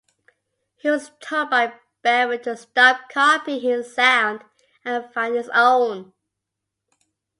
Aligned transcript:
He 0.77 0.89
was 0.89 1.11
told 1.19 1.51
by 1.51 1.73
Belvin 2.03 2.41
to 2.45 2.57
stop 2.57 3.01
copying 3.11 3.61
his 3.61 3.93
sound 3.93 4.43
and 4.83 5.13
find 5.13 5.35
his 5.35 5.51
own. 5.53 6.13